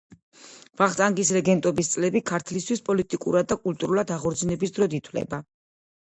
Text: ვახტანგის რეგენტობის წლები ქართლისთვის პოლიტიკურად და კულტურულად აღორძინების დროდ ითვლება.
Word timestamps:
ვახტანგის 0.81 1.31
რეგენტობის 1.35 1.91
წლები 1.91 2.21
ქართლისთვის 2.29 2.81
პოლიტიკურად 2.87 3.49
და 3.51 3.57
კულტურულად 3.67 4.13
აღორძინების 4.15 4.73
დროდ 4.79 4.97
ითვლება. 4.99 5.41